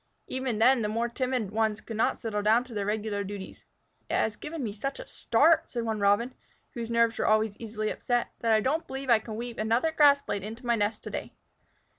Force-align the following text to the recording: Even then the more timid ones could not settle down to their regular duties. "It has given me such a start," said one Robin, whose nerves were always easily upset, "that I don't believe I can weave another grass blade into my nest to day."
Even 0.25 0.57
then 0.57 0.81
the 0.81 0.87
more 0.89 1.07
timid 1.07 1.51
ones 1.51 1.79
could 1.79 1.95
not 1.95 2.19
settle 2.19 2.41
down 2.41 2.63
to 2.63 2.73
their 2.73 2.87
regular 2.87 3.23
duties. 3.23 3.65
"It 4.09 4.15
has 4.15 4.35
given 4.35 4.63
me 4.63 4.73
such 4.73 4.99
a 4.99 5.05
start," 5.05 5.69
said 5.69 5.83
one 5.83 5.99
Robin, 5.99 6.33
whose 6.71 6.89
nerves 6.89 7.19
were 7.19 7.27
always 7.27 7.55
easily 7.57 7.91
upset, 7.91 8.29
"that 8.39 8.51
I 8.51 8.61
don't 8.61 8.87
believe 8.87 9.11
I 9.11 9.19
can 9.19 9.35
weave 9.35 9.59
another 9.59 9.91
grass 9.91 10.23
blade 10.23 10.41
into 10.43 10.65
my 10.65 10.75
nest 10.75 11.03
to 11.03 11.11
day." 11.11 11.33